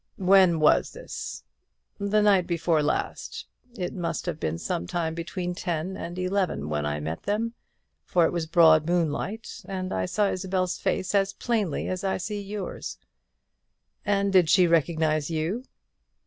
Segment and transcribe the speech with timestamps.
[0.17, 1.43] "When was this?"
[1.99, 3.45] "The night before last.
[3.77, 7.53] It must have been some time between ten and eleven when I met them,
[8.03, 12.41] for it was broad moonlight, and I saw Isabel's face as plainly as I see
[12.41, 12.97] yours."
[14.03, 15.65] "And did she recognize you?"